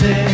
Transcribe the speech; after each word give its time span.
say 0.00 0.27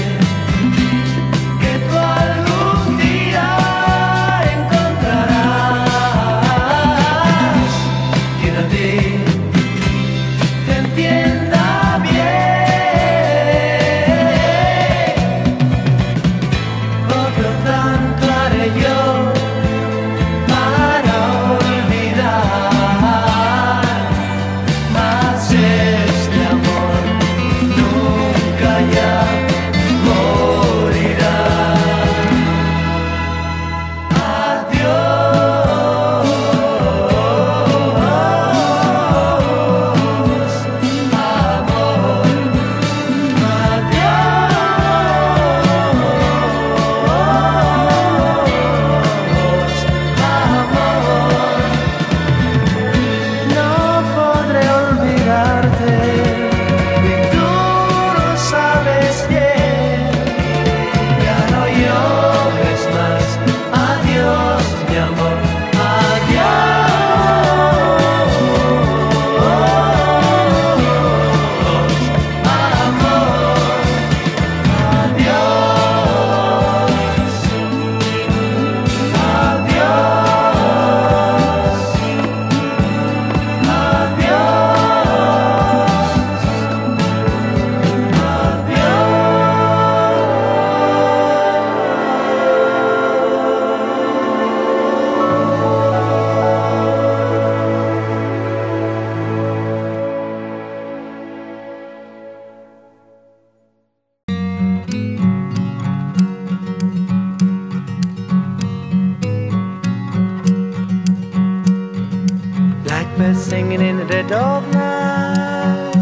in 113.80 113.96
the 113.96 114.04
dead 114.04 114.30
of 114.32 114.62
night. 114.72 115.92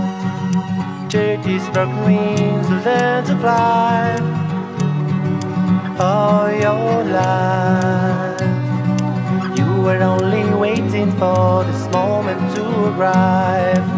Charity's 1.11 1.67
broken 1.71 2.05
wings 2.05 2.69
learn 2.71 3.25
to 3.25 3.37
fly 3.39 4.19
all 5.99 6.51
your 6.51 7.05
life. 7.05 8.41
You 9.59 9.83
were 9.83 10.03
only 10.03 10.45
waiting 10.55 11.11
for 11.13 11.65
this 11.65 11.91
moment 11.93 12.41
to 12.57 12.65
arrive. 12.91 13.89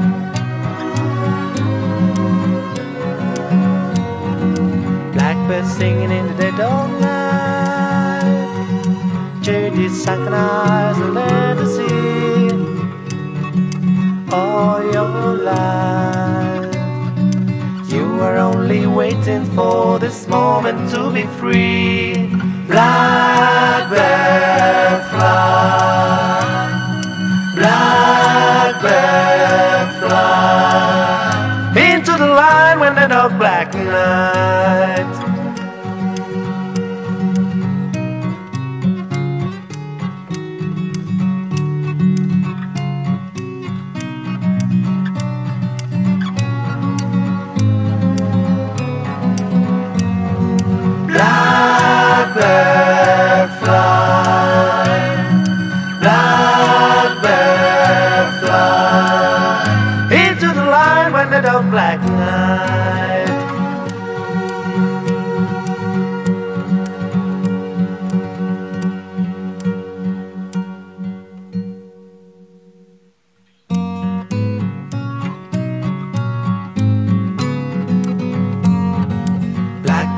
Blackbird 5.12 5.66
singing 5.66 6.10
in 6.10 6.26
the 6.28 6.34
dead 6.34 6.60
of 6.60 6.90
night. 7.00 7.24
Sunken 10.04 10.34
eyes 10.34 10.98
will 10.98 11.12
learn 11.12 11.56
to 11.56 11.66
see 11.66 12.53
all 14.34 14.82
your 14.92 15.36
life. 15.52 16.74
You 17.92 18.04
are 18.26 18.36
only 18.36 18.86
waiting 18.86 19.44
for 19.56 19.98
this 19.98 20.26
moment 20.26 20.90
to 20.92 21.10
be 21.12 21.24
free. 21.38 22.28
Blackbird 22.66 24.73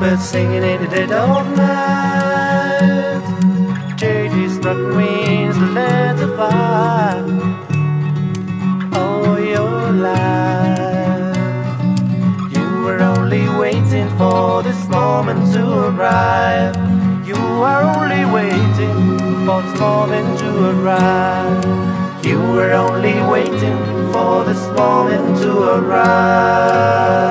Blackbird 0.07 0.25
singing 0.25 0.63
in 0.63 0.81
the 0.83 0.87
dead 0.87 1.11
of 1.11 1.57
night. 1.57 3.21
Charity's 3.97 4.57
broken 4.57 4.95
wings, 4.95 5.57
the 5.57 5.65
learn 5.65 6.15
to 6.15 6.27
fire. 6.37 7.25
All 8.93 9.37
your 9.37 9.91
life, 9.91 11.35
you 12.55 12.83
were 12.85 13.01
only 13.01 13.49
waiting 13.59 14.07
for 14.17 14.63
this 14.63 14.87
moment 14.87 15.51
to 15.53 15.89
arrive. 15.89 16.77
You 17.27 17.35
are 17.35 17.83
only 17.83 18.23
waiting 18.31 19.19
for 19.45 19.61
this 19.61 19.77
moment 19.77 20.39
to 20.39 20.69
arrive. 20.69 21.65
You 22.25 22.39
were 22.39 22.71
only 22.71 23.21
waiting 23.23 23.77
for 24.13 24.45
this 24.45 24.67
moment 24.69 25.37
to 25.41 25.51
arrive. 25.79 27.27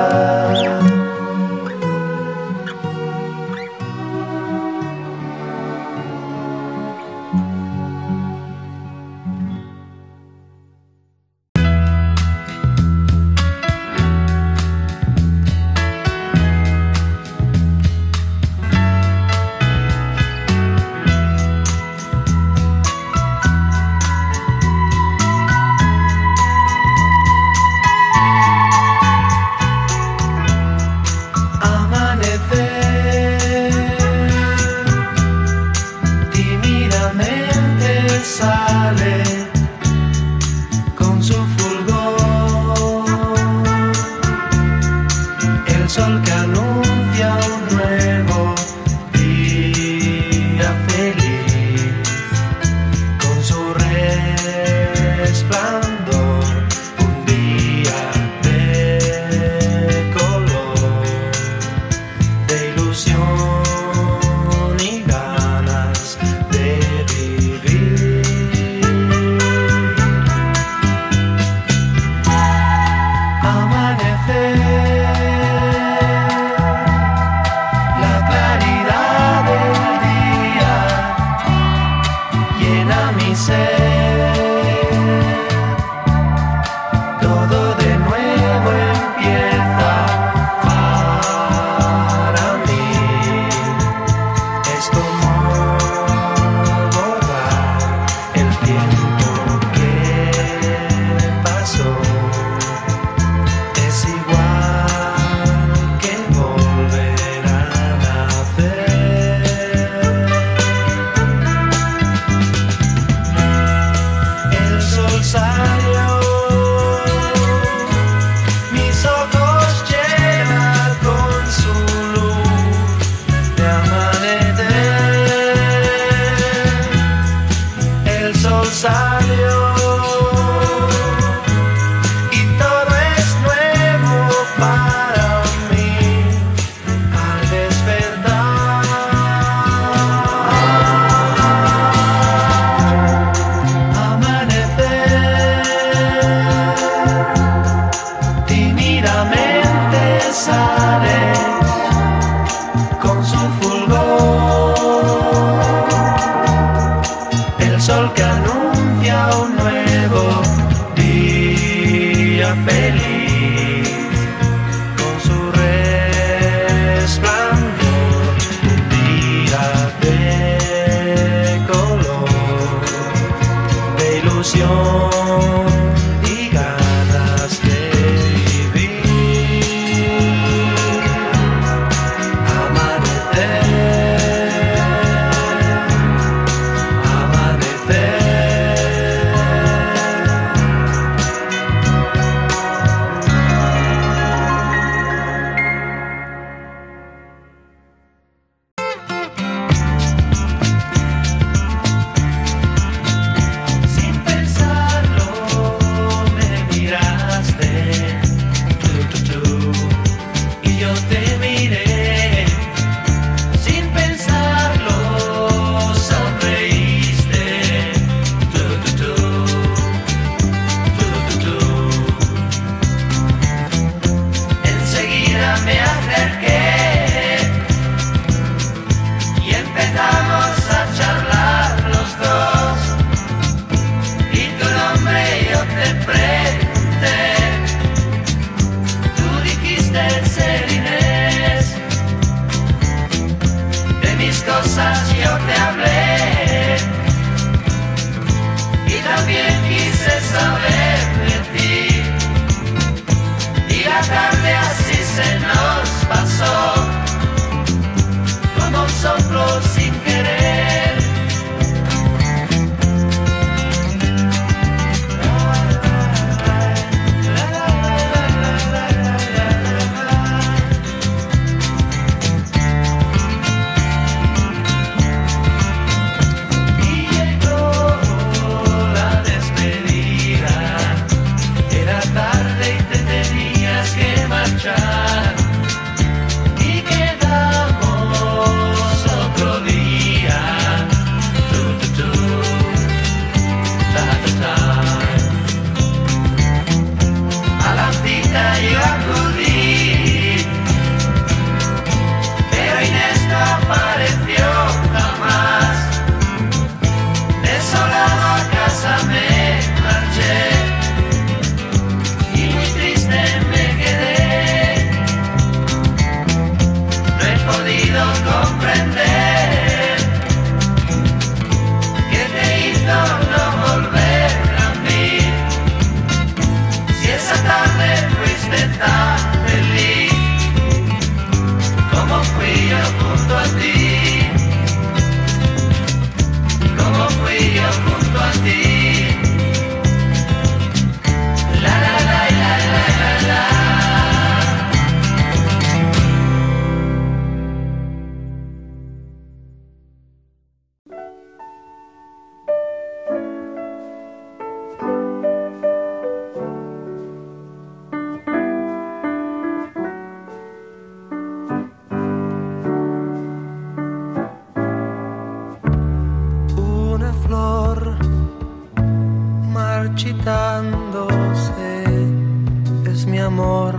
Es 372.86 373.06
mi 373.06 373.18
amor 373.18 373.74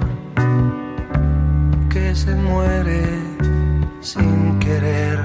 que 1.89 2.15
se 2.15 2.33
muere 2.35 3.03
sin 4.01 4.59
querer, 4.59 5.19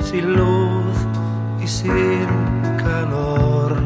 sin 0.00 0.36
luz 0.36 0.96
y 1.62 1.66
sin 1.66 2.26
calor. 2.84 3.76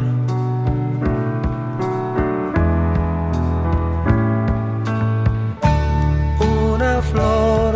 Una 6.40 7.02
flor, 7.10 7.74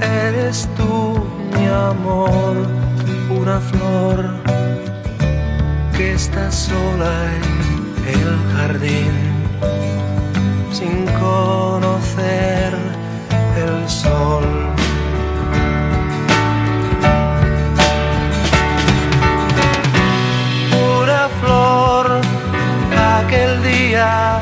eres 0.00 0.68
tú 0.76 1.24
mi 1.54 1.66
amor, 1.66 2.54
una 3.40 3.60
flor 3.60 4.61
está 6.26 6.52
sola 6.52 7.14
en 7.36 8.14
el 8.20 8.30
jardín 8.54 9.14
sin 10.70 11.04
conocer 11.18 12.70
el 13.64 13.88
sol. 13.88 14.46
Una 21.00 21.22
flor, 21.40 22.06
aquel 23.18 23.52
día 23.64 24.40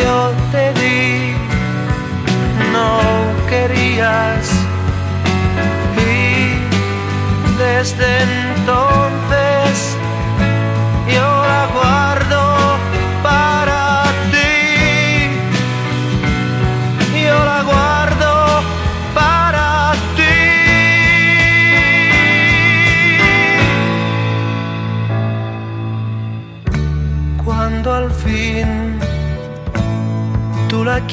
yo 0.00 0.32
te 0.50 0.66
di, 0.80 1.36
no 2.72 2.88
querías 3.48 4.44
y 5.96 6.58
desde 7.62 8.08
entonces 8.22 8.85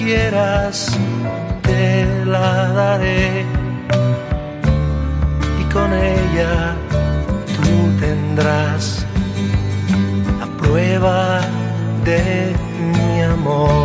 quieras, 0.06 0.92
te 1.62 2.26
la 2.26 2.68
daré 2.74 3.46
y 5.62 5.64
con 5.74 5.94
ella 5.94 6.76
tú 7.56 8.00
tendrás 8.00 9.06
la 10.40 10.48
prueba 10.58 11.42
de 12.04 12.54
mi 12.92 13.22
amor. 13.22 13.83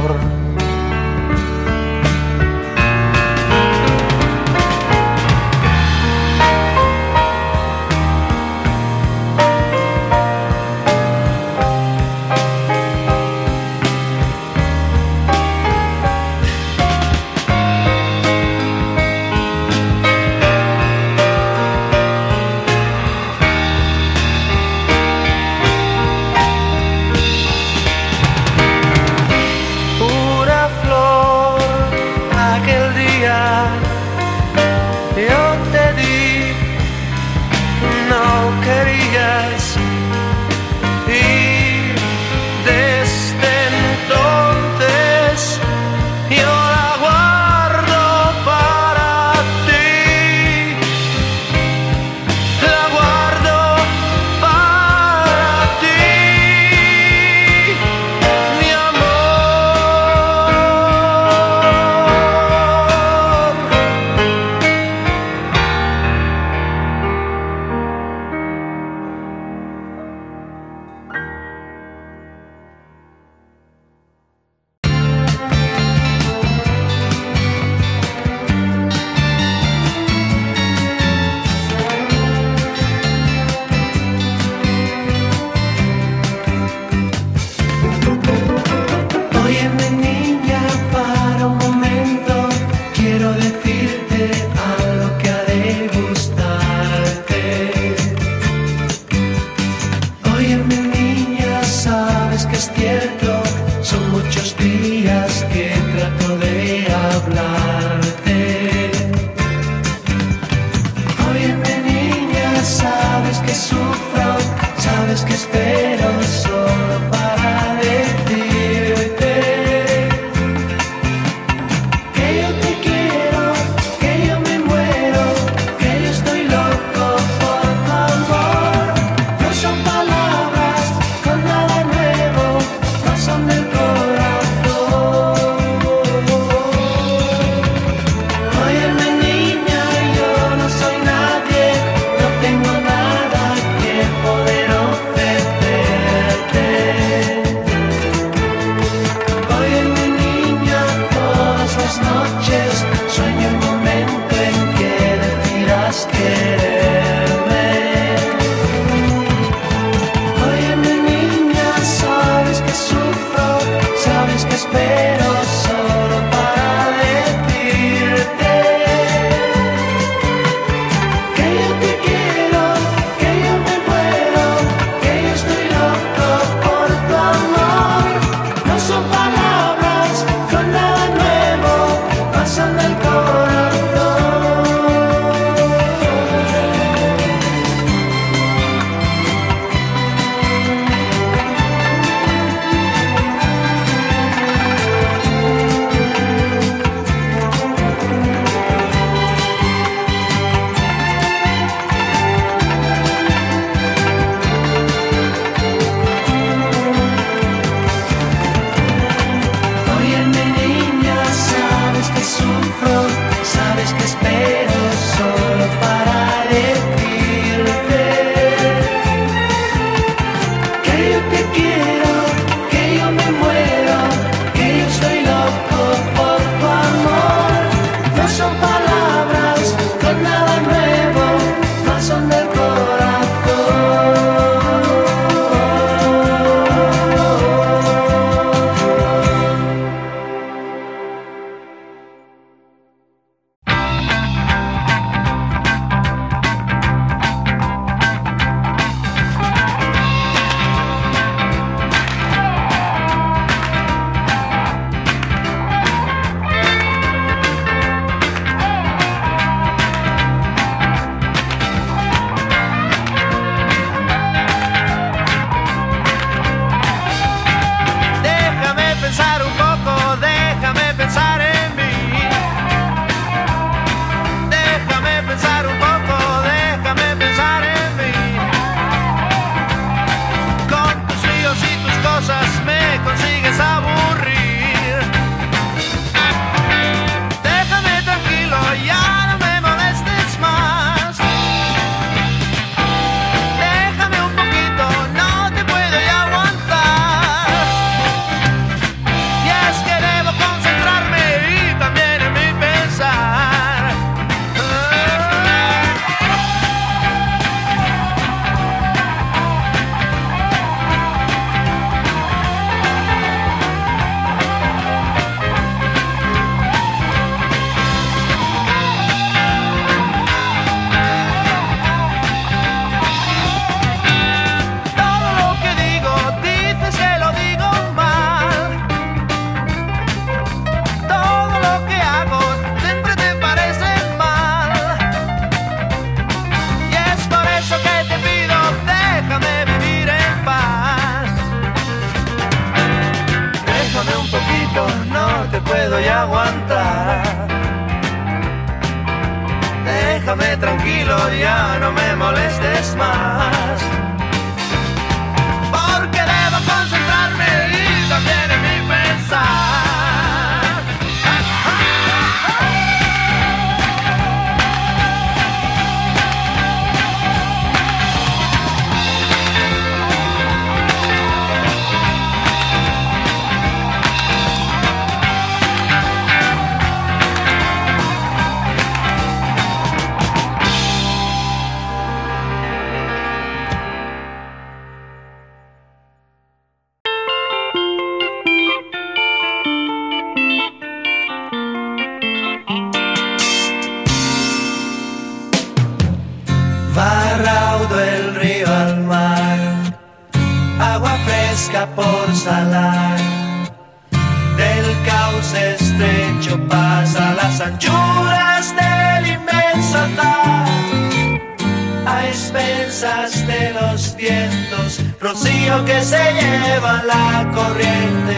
de 413.46 413.72
los 413.72 414.16
vientos, 414.16 415.01
rocío 415.20 415.85
que 415.85 416.03
se 416.03 416.33
lleva 416.35 417.03
la 417.05 417.51
corriente. 417.55 418.37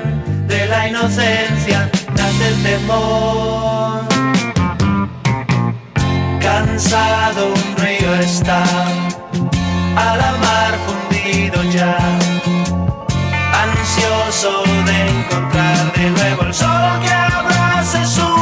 de 0.47 0.67
la 0.67 0.87
inocencia, 0.87 1.89
nace 2.15 2.47
el 2.47 2.63
temor. 2.63 4.01
Cansado 6.39 7.47
un 7.47 7.77
río 7.77 8.13
está, 8.15 8.63
a 9.95 10.15
la 10.17 10.31
mar 10.45 10.73
fundido 10.85 11.63
ya, 11.71 11.97
ansioso 13.63 14.63
de 14.85 15.09
encontrar 15.09 15.93
de 15.93 16.09
nuevo 16.11 16.43
el 16.43 16.53
sol 16.53 16.99
que 17.03 17.11
abrace 17.11 18.05
su 18.05 18.34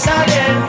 saber. 0.00 0.59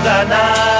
ganar. 0.00 0.71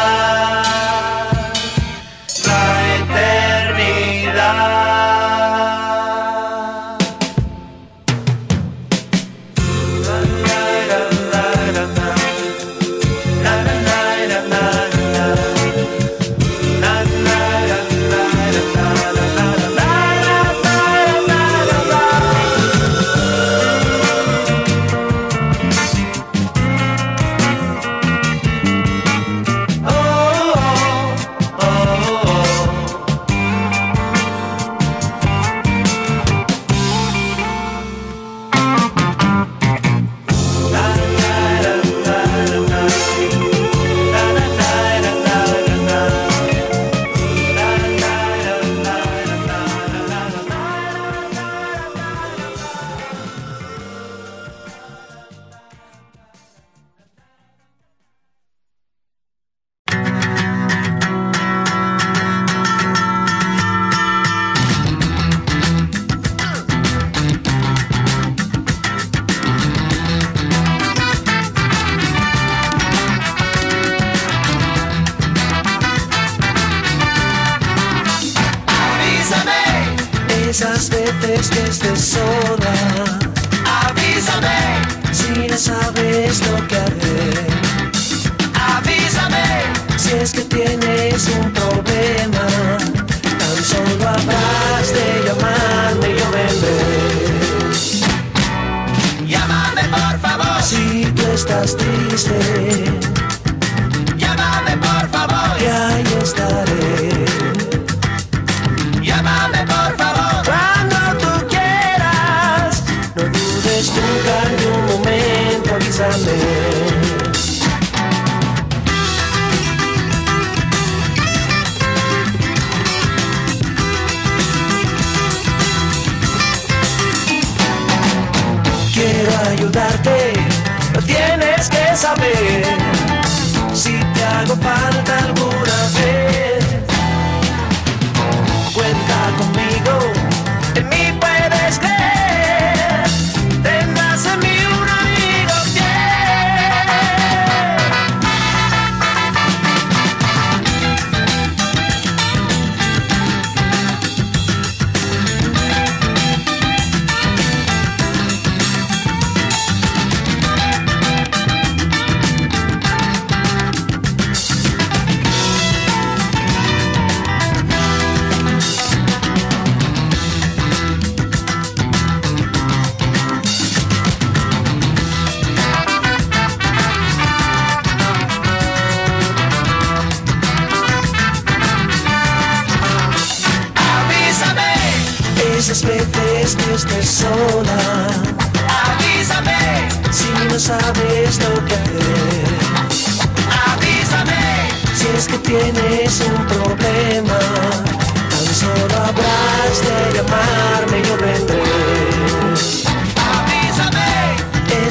estás 101.43 101.77
triste. 101.77 103.02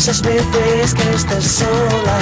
esas 0.01 0.21
veces 0.23 0.95
que 0.95 1.13
estás 1.13 1.43
sola. 1.43 2.17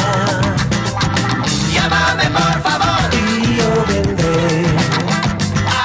Llámame 1.71 2.25
por 2.29 2.61
favor 2.61 3.09
y 3.13 3.55
yo 3.55 3.85
vendré. 3.87 4.65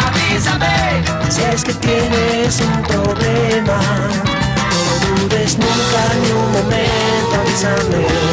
Avísame 0.05 1.05
si 1.31 1.43
es 1.43 1.63
que 1.63 1.73
tienes 1.75 2.61
un 2.63 2.83
problema. 2.83 3.79
No 4.75 5.29
dudes 5.29 5.57
nunca 5.57 6.01
ni 6.21 6.31
un 6.33 6.53
momento, 6.53 7.35
avísame. 7.41 8.24